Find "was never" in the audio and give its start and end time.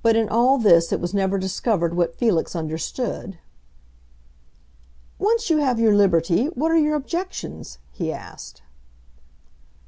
1.00-1.38